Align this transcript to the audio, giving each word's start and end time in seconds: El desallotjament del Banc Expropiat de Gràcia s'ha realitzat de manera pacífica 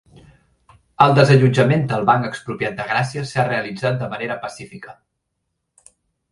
El 1.05 1.13
desallotjament 1.19 1.83
del 1.91 2.07
Banc 2.11 2.25
Expropiat 2.31 2.81
de 2.81 2.89
Gràcia 2.93 3.25
s'ha 3.35 3.47
realitzat 3.53 4.03
de 4.03 4.11
manera 4.17 4.41
pacífica 4.49 4.99